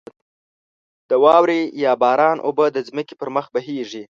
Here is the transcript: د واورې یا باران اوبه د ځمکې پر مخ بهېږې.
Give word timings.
د 1.09 1.11
واورې 1.23 1.59
یا 1.83 1.91
باران 2.01 2.37
اوبه 2.47 2.65
د 2.71 2.77
ځمکې 2.87 3.13
پر 3.19 3.29
مخ 3.35 3.45
بهېږې. 3.55 4.03